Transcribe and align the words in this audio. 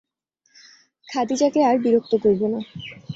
খাদিজাকে 1.07 1.59
আর 1.63 1.75
বিরক্ত 1.77 2.13
করব 2.23 2.41
না। 2.47 2.59